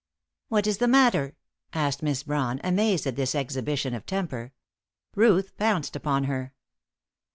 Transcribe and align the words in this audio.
"What 0.47 0.65
is 0.65 0.79
the 0.79 0.87
matter?" 0.87 1.35
asked 1.73 2.01
Miss 2.01 2.23
Brawn, 2.23 2.59
amazed 2.63 3.05
at 3.05 3.15
this 3.15 3.35
exhibition 3.35 3.93
of 3.93 4.07
temper. 4.07 4.51
Ruth 5.15 5.55
pounced 5.57 5.95
upon 5.95 6.23
her. 6.23 6.55